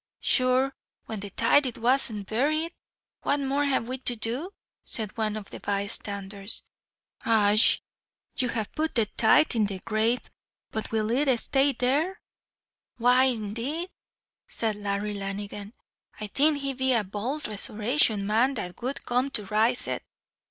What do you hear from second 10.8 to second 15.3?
will it stay there?" "Why indeed," said Larry